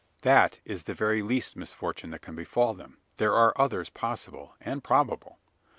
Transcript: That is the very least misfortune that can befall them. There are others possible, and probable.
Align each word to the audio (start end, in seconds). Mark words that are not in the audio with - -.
That 0.23 0.61
is 0.65 0.85
the 0.85 0.95
very 0.95 1.21
least 1.21 1.55
misfortune 1.55 2.09
that 2.09 2.23
can 2.23 2.33
befall 2.33 2.73
them. 2.73 2.97
There 3.17 3.35
are 3.35 3.53
others 3.55 3.91
possible, 3.91 4.55
and 4.59 4.83
probable. 4.83 5.37